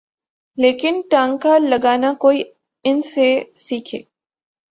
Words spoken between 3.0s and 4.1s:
سے سیکھے۔